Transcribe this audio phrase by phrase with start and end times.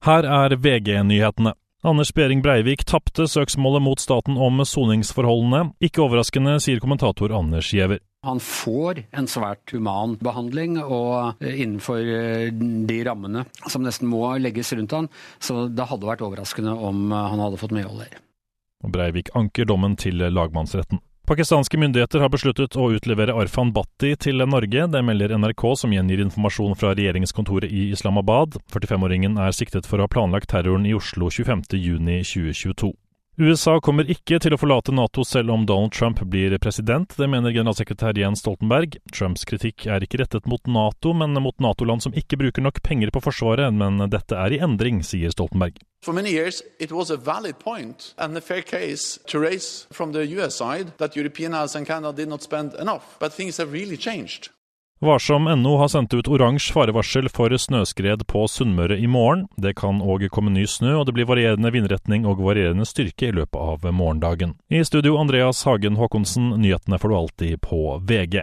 [0.00, 1.52] Her er VG-nyhetene.
[1.84, 5.74] Anders Behring Breivik tapte søksmålet mot staten om soningsforholdene.
[5.84, 8.00] Ikke overraskende, sier kommentator Anders Giæver.
[8.24, 12.48] Han får en svært human behandling, og eh, innenfor eh,
[12.88, 15.08] de rammene som nesten må legges rundt han,
[15.40, 18.20] så det hadde vært overraskende om eh, han hadde fått medhold der.
[18.88, 21.00] Breivik anker dommen til lagmannsretten.
[21.30, 24.88] Pakistanske myndigheter har besluttet å utlevere Arfan Bhatti til Norge.
[24.90, 28.56] Det melder NRK, som gjengir informasjon fra regjeringskontoret i Islamabad.
[28.74, 32.90] 45-åringen er siktet for å ha planlagt terroren i Oslo 25.6.2022.
[33.38, 37.14] USA kommer ikke til å forlate Nato selv om Donald Trump blir president.
[37.14, 38.98] Det mener generalsekretær Jens Stoltenberg.
[39.14, 43.14] Trumps kritikk er ikke rettet mot Nato, men mot Nato-land som ikke bruker nok penger
[43.14, 43.70] på Forsvaret.
[43.70, 45.78] Men dette er i endring, sier Stoltenberg.
[46.02, 50.12] For many years, it was a valid point and a fair case to raise from
[50.12, 53.16] the US side that European House and Canada did not spend enough.
[53.18, 54.48] But things have really changed.
[55.02, 59.46] Varsom.no har sendt ut oransje farevarsel for snøskred på Sunnmøre i morgen.
[59.56, 63.32] Det kan òg komme ny snø, og det blir varierende vindretning og varierende styrke i
[63.32, 64.58] løpet av morgendagen.
[64.68, 68.42] I studio Andreas Hagen Haakonsen, nyhetene får du alltid på VG.